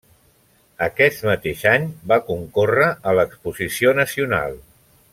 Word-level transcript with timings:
Aquest 0.85 1.21
mateix 1.27 1.61
any 1.73 1.85
va 2.13 2.19
concórrer 2.31 2.89
a 3.11 3.15
l'Exposició 3.21 3.95
Nacional. 4.03 4.61